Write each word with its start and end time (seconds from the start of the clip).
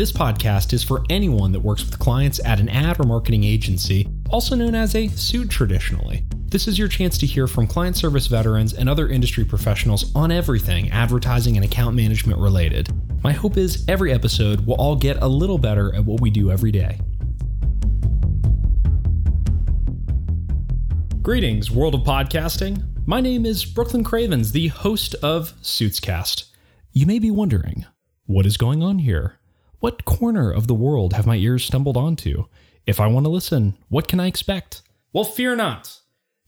This 0.00 0.12
podcast 0.12 0.72
is 0.72 0.82
for 0.82 1.04
anyone 1.10 1.52
that 1.52 1.60
works 1.60 1.84
with 1.84 1.98
clients 1.98 2.40
at 2.42 2.58
an 2.58 2.70
ad 2.70 2.98
or 2.98 3.02
marketing 3.02 3.44
agency, 3.44 4.08
also 4.30 4.56
known 4.56 4.74
as 4.74 4.94
a 4.94 5.08
suit 5.08 5.50
traditionally. 5.50 6.24
This 6.46 6.66
is 6.66 6.78
your 6.78 6.88
chance 6.88 7.18
to 7.18 7.26
hear 7.26 7.46
from 7.46 7.66
client 7.66 7.98
service 7.98 8.26
veterans 8.26 8.72
and 8.72 8.88
other 8.88 9.10
industry 9.10 9.44
professionals 9.44 10.10
on 10.16 10.32
everything 10.32 10.90
advertising 10.90 11.56
and 11.56 11.66
account 11.66 11.96
management 11.96 12.38
related. 12.38 12.88
My 13.22 13.32
hope 13.32 13.58
is 13.58 13.84
every 13.88 14.10
episode 14.10 14.64
will 14.64 14.76
all 14.76 14.96
get 14.96 15.18
a 15.20 15.28
little 15.28 15.58
better 15.58 15.94
at 15.94 16.06
what 16.06 16.22
we 16.22 16.30
do 16.30 16.50
every 16.50 16.72
day. 16.72 16.98
Greetings, 21.20 21.70
world 21.70 21.94
of 21.94 22.00
podcasting. 22.04 22.82
My 23.06 23.20
name 23.20 23.44
is 23.44 23.66
Brooklyn 23.66 24.02
Cravens, 24.02 24.52
the 24.52 24.68
host 24.68 25.14
of 25.16 25.52
Suitscast. 25.60 26.44
You 26.90 27.04
may 27.04 27.18
be 27.18 27.30
wondering, 27.30 27.84
what 28.24 28.46
is 28.46 28.56
going 28.56 28.82
on 28.82 29.00
here? 29.00 29.39
What 29.80 30.04
corner 30.04 30.50
of 30.50 30.66
the 30.66 30.74
world 30.74 31.14
have 31.14 31.26
my 31.26 31.36
ears 31.36 31.64
stumbled 31.64 31.96
onto? 31.96 32.44
If 32.86 33.00
I 33.00 33.06
want 33.06 33.24
to 33.24 33.30
listen, 33.30 33.78
what 33.88 34.08
can 34.08 34.20
I 34.20 34.26
expect? 34.26 34.82
Well, 35.14 35.24
fear 35.24 35.56
not. 35.56 35.99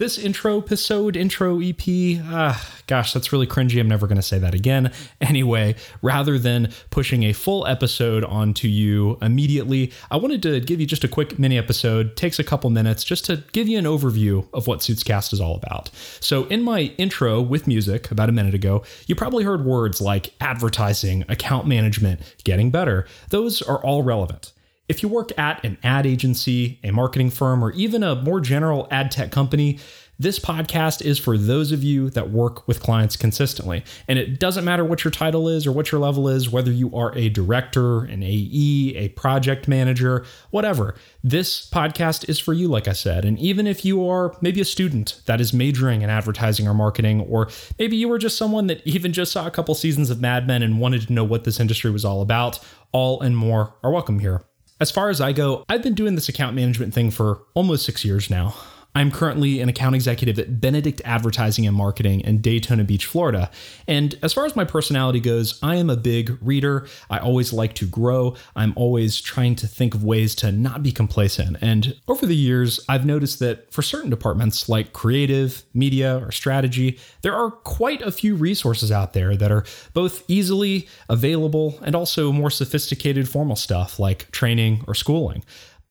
This 0.00 0.16
intro 0.16 0.56
episode, 0.56 1.14
intro 1.14 1.60
EP, 1.60 1.82
ah, 2.24 2.66
gosh, 2.86 3.12
that's 3.12 3.34
really 3.34 3.46
cringy. 3.46 3.78
I'm 3.78 3.86
never 3.86 4.06
going 4.06 4.16
to 4.16 4.22
say 4.22 4.38
that 4.38 4.54
again. 4.54 4.92
Anyway, 5.20 5.76
rather 6.00 6.38
than 6.38 6.72
pushing 6.88 7.24
a 7.24 7.34
full 7.34 7.66
episode 7.66 8.24
onto 8.24 8.66
you 8.66 9.18
immediately, 9.20 9.92
I 10.10 10.16
wanted 10.16 10.42
to 10.44 10.58
give 10.60 10.80
you 10.80 10.86
just 10.86 11.04
a 11.04 11.08
quick 11.08 11.38
mini 11.38 11.58
episode. 11.58 12.16
Takes 12.16 12.38
a 12.38 12.44
couple 12.44 12.70
minutes 12.70 13.04
just 13.04 13.26
to 13.26 13.44
give 13.52 13.68
you 13.68 13.78
an 13.78 13.84
overview 13.84 14.48
of 14.54 14.66
what 14.66 14.80
Suitscast 14.80 15.34
is 15.34 15.40
all 15.42 15.54
about. 15.54 15.90
So, 16.20 16.46
in 16.46 16.62
my 16.62 16.94
intro 16.96 17.42
with 17.42 17.66
music 17.66 18.10
about 18.10 18.30
a 18.30 18.32
minute 18.32 18.54
ago, 18.54 18.82
you 19.06 19.14
probably 19.14 19.44
heard 19.44 19.66
words 19.66 20.00
like 20.00 20.32
advertising, 20.40 21.24
account 21.28 21.66
management, 21.66 22.20
getting 22.44 22.70
better. 22.70 23.06
Those 23.28 23.60
are 23.60 23.84
all 23.84 24.02
relevant. 24.02 24.52
If 24.90 25.04
you 25.04 25.08
work 25.08 25.30
at 25.38 25.64
an 25.64 25.78
ad 25.84 26.04
agency, 26.04 26.80
a 26.82 26.90
marketing 26.90 27.30
firm, 27.30 27.62
or 27.62 27.70
even 27.74 28.02
a 28.02 28.16
more 28.16 28.40
general 28.40 28.88
ad 28.90 29.12
tech 29.12 29.30
company, 29.30 29.78
this 30.18 30.40
podcast 30.40 31.00
is 31.00 31.16
for 31.16 31.38
those 31.38 31.70
of 31.70 31.84
you 31.84 32.10
that 32.10 32.30
work 32.30 32.66
with 32.66 32.82
clients 32.82 33.16
consistently. 33.16 33.84
And 34.08 34.18
it 34.18 34.40
doesn't 34.40 34.64
matter 34.64 34.84
what 34.84 35.04
your 35.04 35.12
title 35.12 35.48
is 35.48 35.64
or 35.64 35.70
what 35.70 35.92
your 35.92 36.00
level 36.00 36.28
is, 36.28 36.50
whether 36.50 36.72
you 36.72 36.92
are 36.92 37.16
a 37.16 37.28
director, 37.28 38.00
an 38.00 38.24
AE, 38.24 38.94
a 38.96 39.10
project 39.10 39.68
manager, 39.68 40.26
whatever. 40.50 40.96
This 41.22 41.70
podcast 41.70 42.28
is 42.28 42.40
for 42.40 42.52
you, 42.52 42.66
like 42.66 42.88
I 42.88 42.92
said. 42.92 43.24
And 43.24 43.38
even 43.38 43.68
if 43.68 43.84
you 43.84 44.04
are 44.08 44.36
maybe 44.40 44.60
a 44.60 44.64
student 44.64 45.22
that 45.26 45.40
is 45.40 45.52
majoring 45.52 46.02
in 46.02 46.10
advertising 46.10 46.66
or 46.66 46.74
marketing, 46.74 47.20
or 47.20 47.48
maybe 47.78 47.96
you 47.96 48.08
were 48.08 48.18
just 48.18 48.36
someone 48.36 48.66
that 48.66 48.84
even 48.84 49.12
just 49.12 49.30
saw 49.30 49.46
a 49.46 49.52
couple 49.52 49.72
seasons 49.76 50.10
of 50.10 50.20
Mad 50.20 50.48
Men 50.48 50.64
and 50.64 50.80
wanted 50.80 51.06
to 51.06 51.12
know 51.12 51.22
what 51.22 51.44
this 51.44 51.60
industry 51.60 51.92
was 51.92 52.04
all 52.04 52.22
about, 52.22 52.58
all 52.90 53.20
and 53.20 53.36
more 53.36 53.76
are 53.84 53.92
welcome 53.92 54.18
here. 54.18 54.42
As 54.80 54.90
far 54.90 55.10
as 55.10 55.20
I 55.20 55.32
go, 55.32 55.64
I've 55.68 55.82
been 55.82 55.92
doing 55.92 56.14
this 56.14 56.30
account 56.30 56.56
management 56.56 56.94
thing 56.94 57.10
for 57.10 57.42
almost 57.52 57.84
six 57.84 58.02
years 58.02 58.30
now. 58.30 58.54
I'm 58.94 59.10
currently 59.10 59.60
an 59.60 59.68
account 59.68 59.94
executive 59.94 60.38
at 60.38 60.60
Benedict 60.60 61.00
Advertising 61.04 61.66
and 61.66 61.76
Marketing 61.76 62.20
in 62.20 62.40
Daytona 62.40 62.82
Beach, 62.82 63.06
Florida. 63.06 63.50
And 63.86 64.18
as 64.22 64.32
far 64.32 64.46
as 64.46 64.56
my 64.56 64.64
personality 64.64 65.20
goes, 65.20 65.58
I 65.62 65.76
am 65.76 65.88
a 65.88 65.96
big 65.96 66.36
reader. 66.40 66.88
I 67.08 67.18
always 67.18 67.52
like 67.52 67.74
to 67.74 67.86
grow. 67.86 68.34
I'm 68.56 68.72
always 68.74 69.20
trying 69.20 69.54
to 69.56 69.68
think 69.68 69.94
of 69.94 70.02
ways 70.02 70.34
to 70.36 70.50
not 70.50 70.82
be 70.82 70.90
complacent. 70.90 71.56
And 71.60 71.96
over 72.08 72.26
the 72.26 72.34
years, 72.34 72.80
I've 72.88 73.06
noticed 73.06 73.38
that 73.38 73.72
for 73.72 73.82
certain 73.82 74.10
departments 74.10 74.68
like 74.68 74.92
creative, 74.92 75.62
media, 75.72 76.18
or 76.18 76.32
strategy, 76.32 76.98
there 77.22 77.34
are 77.34 77.50
quite 77.50 78.02
a 78.02 78.10
few 78.10 78.34
resources 78.34 78.90
out 78.90 79.12
there 79.12 79.36
that 79.36 79.52
are 79.52 79.64
both 79.94 80.24
easily 80.28 80.88
available 81.08 81.78
and 81.82 81.94
also 81.94 82.32
more 82.32 82.50
sophisticated 82.50 83.28
formal 83.28 83.56
stuff 83.56 84.00
like 84.00 84.30
training 84.32 84.84
or 84.88 84.94
schooling. 84.94 85.44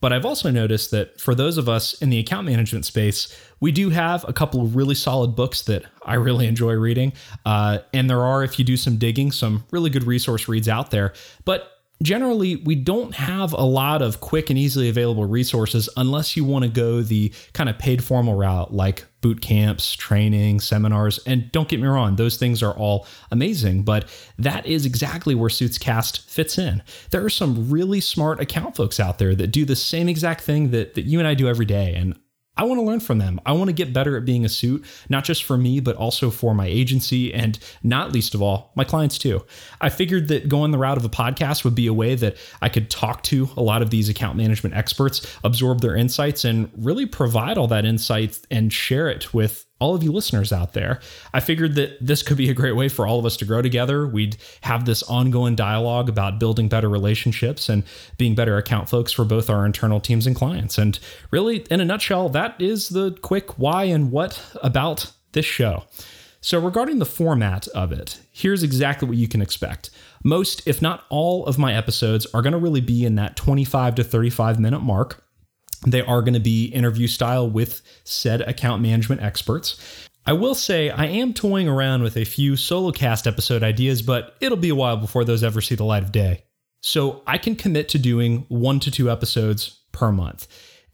But 0.00 0.12
I've 0.12 0.26
also 0.26 0.50
noticed 0.50 0.90
that 0.90 1.20
for 1.20 1.34
those 1.34 1.56
of 1.56 1.68
us 1.68 1.94
in 2.02 2.10
the 2.10 2.18
account 2.18 2.46
management 2.46 2.84
space, 2.84 3.34
we 3.60 3.72
do 3.72 3.90
have 3.90 4.24
a 4.28 4.32
couple 4.32 4.60
of 4.62 4.76
really 4.76 4.94
solid 4.94 5.34
books 5.34 5.62
that 5.62 5.84
I 6.04 6.14
really 6.14 6.46
enjoy 6.46 6.74
reading. 6.74 7.14
Uh, 7.46 7.78
and 7.94 8.08
there 8.08 8.22
are, 8.22 8.44
if 8.44 8.58
you 8.58 8.64
do 8.64 8.76
some 8.76 8.98
digging, 8.98 9.32
some 9.32 9.64
really 9.70 9.88
good 9.88 10.04
resource 10.04 10.48
reads 10.48 10.68
out 10.68 10.90
there. 10.90 11.14
But 11.44 11.75
generally 12.02 12.56
we 12.56 12.74
don't 12.74 13.14
have 13.14 13.52
a 13.52 13.62
lot 13.62 14.02
of 14.02 14.20
quick 14.20 14.50
and 14.50 14.58
easily 14.58 14.88
available 14.88 15.24
resources 15.24 15.88
unless 15.96 16.36
you 16.36 16.44
want 16.44 16.64
to 16.64 16.70
go 16.70 17.02
the 17.02 17.32
kind 17.52 17.68
of 17.68 17.78
paid 17.78 18.04
formal 18.04 18.34
route 18.34 18.72
like 18.72 19.06
boot 19.22 19.40
camps, 19.40 19.94
training, 19.94 20.60
seminars. 20.60 21.18
And 21.26 21.50
don't 21.50 21.68
get 21.68 21.80
me 21.80 21.88
wrong, 21.88 22.16
those 22.16 22.36
things 22.36 22.62
are 22.62 22.74
all 22.74 23.06
amazing, 23.32 23.82
but 23.82 24.08
that 24.38 24.66
is 24.66 24.86
exactly 24.86 25.34
where 25.34 25.50
Suitscast 25.50 26.28
fits 26.28 26.58
in. 26.58 26.82
There 27.10 27.24
are 27.24 27.30
some 27.30 27.70
really 27.70 28.00
smart 28.00 28.40
account 28.40 28.76
folks 28.76 29.00
out 29.00 29.18
there 29.18 29.34
that 29.34 29.48
do 29.48 29.64
the 29.64 29.74
same 29.74 30.08
exact 30.08 30.42
thing 30.42 30.70
that, 30.70 30.94
that 30.94 31.06
you 31.06 31.18
and 31.18 31.26
I 31.26 31.34
do 31.34 31.48
every 31.48 31.66
day. 31.66 31.94
And 31.94 32.16
I 32.56 32.64
want 32.64 32.78
to 32.78 32.84
learn 32.84 33.00
from 33.00 33.18
them. 33.18 33.40
I 33.44 33.52
want 33.52 33.68
to 33.68 33.74
get 33.74 33.92
better 33.92 34.16
at 34.16 34.24
being 34.24 34.44
a 34.44 34.48
suit, 34.48 34.84
not 35.08 35.24
just 35.24 35.44
for 35.44 35.58
me, 35.58 35.80
but 35.80 35.96
also 35.96 36.30
for 36.30 36.54
my 36.54 36.66
agency 36.66 37.32
and 37.34 37.58
not 37.82 38.12
least 38.12 38.34
of 38.34 38.40
all, 38.40 38.72
my 38.74 38.84
clients 38.84 39.18
too. 39.18 39.44
I 39.80 39.90
figured 39.90 40.28
that 40.28 40.48
going 40.48 40.70
the 40.70 40.78
route 40.78 40.96
of 40.96 41.04
a 41.04 41.10
podcast 41.10 41.64
would 41.64 41.74
be 41.74 41.86
a 41.86 41.92
way 41.92 42.14
that 42.14 42.36
I 42.62 42.70
could 42.70 42.88
talk 42.88 43.22
to 43.24 43.50
a 43.56 43.62
lot 43.62 43.82
of 43.82 43.90
these 43.90 44.08
account 44.08 44.38
management 44.38 44.74
experts, 44.74 45.26
absorb 45.44 45.80
their 45.82 45.96
insights, 45.96 46.44
and 46.44 46.70
really 46.76 47.04
provide 47.04 47.58
all 47.58 47.68
that 47.68 47.84
insight 47.84 48.40
and 48.50 48.72
share 48.72 49.08
it 49.08 49.34
with 49.34 49.65
all 49.78 49.94
of 49.94 50.02
you 50.02 50.10
listeners 50.10 50.52
out 50.52 50.72
there. 50.72 51.00
I 51.34 51.40
figured 51.40 51.74
that 51.74 51.98
this 52.00 52.22
could 52.22 52.36
be 52.36 52.48
a 52.48 52.54
great 52.54 52.76
way 52.76 52.88
for 52.88 53.06
all 53.06 53.18
of 53.18 53.26
us 53.26 53.36
to 53.38 53.44
grow 53.44 53.60
together. 53.60 54.06
We'd 54.06 54.36
have 54.62 54.86
this 54.86 55.02
ongoing 55.02 55.54
dialogue 55.54 56.08
about 56.08 56.40
building 56.40 56.68
better 56.68 56.88
relationships 56.88 57.68
and 57.68 57.84
being 58.16 58.34
better 58.34 58.56
account 58.56 58.88
folks 58.88 59.12
for 59.12 59.24
both 59.24 59.50
our 59.50 59.66
internal 59.66 60.00
teams 60.00 60.26
and 60.26 60.34
clients. 60.34 60.78
And 60.78 60.98
really, 61.30 61.66
in 61.70 61.80
a 61.80 61.84
nutshell, 61.84 62.28
that 62.30 62.60
is 62.60 62.88
the 62.88 63.12
quick 63.22 63.58
why 63.58 63.84
and 63.84 64.10
what 64.10 64.42
about 64.62 65.12
this 65.32 65.46
show. 65.46 65.84
So, 66.40 66.60
regarding 66.60 67.00
the 67.00 67.06
format 67.06 67.66
of 67.68 67.92
it, 67.92 68.20
here's 68.30 68.62
exactly 68.62 69.08
what 69.08 69.18
you 69.18 69.26
can 69.26 69.42
expect. 69.42 69.90
Most, 70.22 70.66
if 70.66 70.80
not 70.80 71.04
all, 71.08 71.44
of 71.46 71.58
my 71.58 71.74
episodes 71.74 72.26
are 72.32 72.40
going 72.40 72.52
to 72.52 72.58
really 72.58 72.80
be 72.80 73.04
in 73.04 73.16
that 73.16 73.36
25 73.36 73.96
to 73.96 74.04
35 74.04 74.60
minute 74.60 74.80
mark. 74.80 75.25
They 75.86 76.02
are 76.02 76.20
going 76.20 76.34
to 76.34 76.40
be 76.40 76.66
interview 76.66 77.06
style 77.06 77.48
with 77.48 77.80
said 78.04 78.42
account 78.42 78.82
management 78.82 79.22
experts. 79.22 79.80
I 80.26 80.32
will 80.32 80.56
say 80.56 80.90
I 80.90 81.06
am 81.06 81.32
toying 81.32 81.68
around 81.68 82.02
with 82.02 82.16
a 82.16 82.24
few 82.24 82.56
solo 82.56 82.90
cast 82.90 83.28
episode 83.28 83.62
ideas, 83.62 84.02
but 84.02 84.34
it'll 84.40 84.58
be 84.58 84.70
a 84.70 84.74
while 84.74 84.96
before 84.96 85.24
those 85.24 85.44
ever 85.44 85.60
see 85.60 85.76
the 85.76 85.84
light 85.84 86.02
of 86.02 86.10
day. 86.10 86.42
So 86.80 87.22
I 87.26 87.38
can 87.38 87.54
commit 87.54 87.88
to 87.90 87.98
doing 87.98 88.44
one 88.48 88.80
to 88.80 88.90
two 88.90 89.10
episodes 89.10 89.80
per 89.92 90.10
month. 90.10 90.48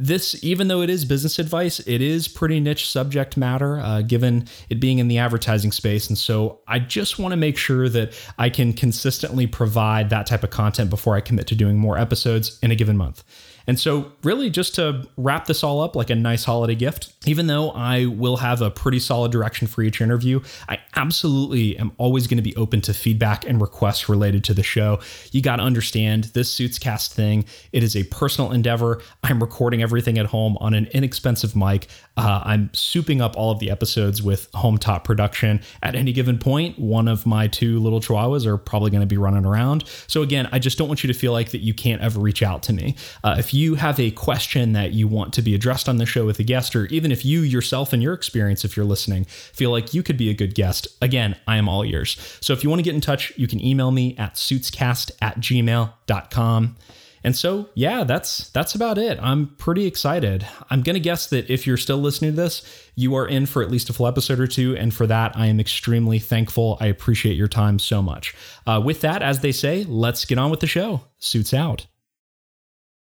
This, 0.00 0.42
even 0.44 0.68
though 0.68 0.80
it 0.80 0.90
is 0.90 1.04
business 1.04 1.40
advice, 1.40 1.80
it 1.80 2.00
is 2.00 2.28
pretty 2.28 2.60
niche 2.60 2.88
subject 2.88 3.36
matter, 3.36 3.80
uh, 3.80 4.02
given 4.02 4.46
it 4.70 4.78
being 4.78 5.00
in 5.00 5.08
the 5.08 5.18
advertising 5.18 5.72
space. 5.72 6.08
And 6.08 6.16
so 6.16 6.60
I 6.68 6.78
just 6.78 7.18
want 7.18 7.32
to 7.32 7.36
make 7.36 7.58
sure 7.58 7.88
that 7.88 8.12
I 8.38 8.48
can 8.48 8.72
consistently 8.72 9.48
provide 9.48 10.08
that 10.10 10.26
type 10.26 10.44
of 10.44 10.50
content 10.50 10.88
before 10.88 11.16
I 11.16 11.20
commit 11.20 11.48
to 11.48 11.56
doing 11.56 11.76
more 11.76 11.98
episodes 11.98 12.60
in 12.62 12.70
a 12.70 12.76
given 12.76 12.96
month. 12.96 13.24
And 13.68 13.78
so, 13.78 14.12
really, 14.22 14.48
just 14.48 14.74
to 14.76 15.06
wrap 15.18 15.44
this 15.44 15.62
all 15.62 15.82
up 15.82 15.94
like 15.94 16.08
a 16.08 16.14
nice 16.14 16.42
holiday 16.42 16.74
gift, 16.74 17.12
even 17.26 17.48
though 17.48 17.70
I 17.72 18.06
will 18.06 18.38
have 18.38 18.62
a 18.62 18.70
pretty 18.70 18.98
solid 18.98 19.30
direction 19.30 19.66
for 19.66 19.82
each 19.82 20.00
interview, 20.00 20.40
I 20.70 20.78
absolutely 20.96 21.76
am 21.76 21.92
always 21.98 22.26
going 22.26 22.38
to 22.38 22.42
be 22.42 22.56
open 22.56 22.80
to 22.82 22.94
feedback 22.94 23.46
and 23.46 23.60
requests 23.60 24.08
related 24.08 24.42
to 24.44 24.54
the 24.54 24.62
show. 24.62 25.00
You 25.32 25.42
got 25.42 25.56
to 25.56 25.62
understand 25.62 26.24
this 26.32 26.50
Suits 26.50 26.78
Cast 26.78 27.12
thing, 27.12 27.44
it 27.72 27.82
is 27.82 27.94
a 27.94 28.04
personal 28.04 28.52
endeavor. 28.52 29.02
I'm 29.22 29.38
recording 29.38 29.82
everything 29.88 30.18
at 30.18 30.26
home 30.26 30.58
on 30.60 30.74
an 30.74 30.86
inexpensive 30.92 31.56
mic. 31.56 31.86
Uh, 32.18 32.42
I'm 32.44 32.68
souping 32.70 33.22
up 33.22 33.34
all 33.38 33.50
of 33.50 33.58
the 33.58 33.70
episodes 33.70 34.22
with 34.22 34.50
home 34.52 34.76
top 34.76 35.02
production. 35.02 35.62
At 35.82 35.94
any 35.94 36.12
given 36.12 36.38
point, 36.38 36.78
one 36.78 37.08
of 37.08 37.24
my 37.24 37.46
two 37.46 37.80
little 37.80 38.00
chihuahuas 38.00 38.44
are 38.44 38.58
probably 38.58 38.90
going 38.90 39.00
to 39.00 39.06
be 39.06 39.16
running 39.16 39.46
around. 39.46 39.84
So, 40.08 40.20
again, 40.20 40.46
I 40.52 40.58
just 40.58 40.76
don't 40.76 40.88
want 40.88 41.02
you 41.02 41.10
to 41.10 41.18
feel 41.18 41.32
like 41.32 41.52
that 41.52 41.60
you 41.60 41.72
can't 41.72 42.02
ever 42.02 42.20
reach 42.20 42.42
out 42.42 42.62
to 42.64 42.74
me. 42.74 42.96
Uh, 43.24 43.36
if 43.38 43.54
you 43.54 43.76
have 43.76 43.98
a 43.98 44.10
question 44.10 44.74
that 44.74 44.92
you 44.92 45.08
want 45.08 45.32
to 45.34 45.42
be 45.42 45.54
addressed 45.54 45.88
on 45.88 45.96
the 45.96 46.04
show 46.04 46.26
with 46.26 46.38
a 46.38 46.44
guest, 46.44 46.76
or 46.76 46.84
even 46.86 47.10
if 47.10 47.24
you 47.24 47.40
yourself 47.40 47.94
and 47.94 48.02
your 48.02 48.12
experience, 48.12 48.66
if 48.66 48.76
you're 48.76 48.84
listening, 48.84 49.24
feel 49.24 49.70
like 49.70 49.94
you 49.94 50.02
could 50.02 50.18
be 50.18 50.28
a 50.28 50.34
good 50.34 50.54
guest, 50.54 50.86
again, 51.00 51.34
I 51.46 51.56
am 51.56 51.66
all 51.66 51.82
ears. 51.82 52.18
So 52.42 52.52
if 52.52 52.62
you 52.62 52.68
want 52.68 52.80
to 52.80 52.84
get 52.84 52.94
in 52.94 53.00
touch, 53.00 53.32
you 53.36 53.48
can 53.48 53.64
email 53.64 53.90
me 53.90 54.14
at 54.18 54.34
suitscast 54.34 55.12
at 55.22 55.40
gmail.com. 55.40 56.76
And 57.24 57.36
so, 57.36 57.68
yeah, 57.74 58.04
that's 58.04 58.50
that's 58.50 58.74
about 58.74 58.98
it. 58.98 59.18
I'm 59.20 59.54
pretty 59.56 59.86
excited. 59.86 60.46
I'm 60.70 60.82
going 60.82 60.94
to 60.94 61.00
guess 61.00 61.28
that 61.28 61.50
if 61.50 61.66
you're 61.66 61.76
still 61.76 61.98
listening 61.98 62.32
to 62.32 62.36
this, 62.36 62.62
you 62.94 63.14
are 63.16 63.26
in 63.26 63.46
for 63.46 63.62
at 63.62 63.70
least 63.70 63.90
a 63.90 63.92
full 63.92 64.06
episode 64.06 64.40
or 64.40 64.46
two, 64.46 64.76
and 64.76 64.92
for 64.94 65.06
that, 65.06 65.36
I 65.36 65.46
am 65.46 65.60
extremely 65.60 66.18
thankful. 66.18 66.78
I 66.80 66.86
appreciate 66.86 67.36
your 67.36 67.48
time 67.48 67.78
so 67.78 68.02
much. 68.02 68.34
Uh, 68.66 68.80
with 68.84 69.00
that, 69.02 69.22
as 69.22 69.40
they 69.40 69.52
say, 69.52 69.84
let's 69.84 70.24
get 70.24 70.38
on 70.38 70.50
with 70.50 70.60
the 70.60 70.66
show. 70.66 71.02
Suits 71.18 71.52
out. 71.52 71.86